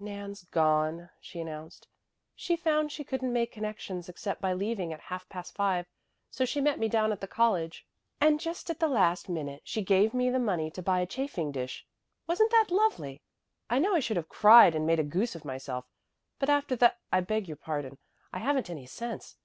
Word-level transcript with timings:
"Nan's 0.00 0.42
gone," 0.42 1.10
she 1.20 1.40
announced. 1.40 1.86
"She 2.34 2.56
found 2.56 2.90
she 2.90 3.04
couldn't 3.04 3.32
make 3.32 3.52
connections 3.52 4.08
except 4.08 4.40
by 4.40 4.52
leaving 4.52 4.92
at 4.92 4.98
half 4.98 5.28
past 5.28 5.54
five, 5.54 5.86
so 6.28 6.44
she 6.44 6.60
met 6.60 6.80
me 6.80 6.88
down 6.88 7.12
at 7.12 7.20
the 7.20 7.28
college. 7.28 7.86
And 8.20 8.40
just 8.40 8.68
at 8.68 8.80
the 8.80 8.88
last 8.88 9.28
minute 9.28 9.60
she 9.62 9.82
gave 9.84 10.12
me 10.12 10.28
the 10.28 10.40
money 10.40 10.72
to 10.72 10.82
buy 10.82 10.98
a 10.98 11.06
chafing 11.06 11.52
dish. 11.52 11.86
Wasn't 12.26 12.50
that 12.50 12.72
lovely? 12.72 13.20
I 13.70 13.78
know 13.78 13.94
I 13.94 14.00
should 14.00 14.16
have 14.16 14.28
cried 14.28 14.74
and 14.74 14.88
made 14.88 14.98
a 14.98 15.04
goose 15.04 15.36
of 15.36 15.44
myself, 15.44 15.84
but 16.40 16.50
after 16.50 16.74
tha 16.74 16.96
I 17.12 17.20
beg 17.20 17.46
your 17.46 17.56
pardon 17.56 17.98
I 18.32 18.40
haven't 18.40 18.68
any 18.68 18.86
sense." 18.86 19.34